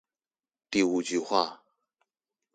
[0.71, 1.61] 第五句話